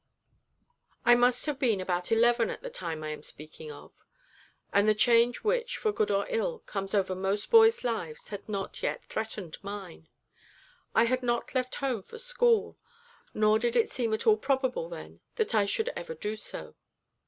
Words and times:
I 1.05 1.13
must 1.13 1.45
have 1.45 1.59
been 1.59 1.79
about 1.79 2.11
eleven 2.11 2.49
at 2.49 2.63
the 2.63 2.71
time 2.71 3.03
I 3.03 3.11
am 3.11 3.21
speaking 3.21 3.71
of, 3.71 3.93
and 4.73 4.89
the 4.89 4.95
change 4.95 5.43
which 5.43 5.77
for 5.77 5.91
good 5.91 6.09
or 6.09 6.25
ill 6.27 6.61
comes 6.65 6.95
over 6.95 7.13
most 7.13 7.51
boys' 7.51 7.83
lives 7.83 8.29
had 8.29 8.49
not 8.49 8.81
yet 8.81 9.05
threatened 9.05 9.59
mine. 9.61 10.09
I 10.95 11.03
had 11.03 11.21
not 11.21 11.53
left 11.53 11.75
home 11.75 12.01
for 12.01 12.17
school, 12.17 12.79
nor 13.35 13.59
did 13.59 13.75
it 13.75 13.91
seem 13.91 14.11
at 14.15 14.25
all 14.25 14.37
probable 14.37 14.89
then 14.89 15.19
that 15.35 15.53
I 15.53 15.65
should 15.65 15.89
ever 15.89 16.15
do 16.15 16.35
so. 16.35 16.73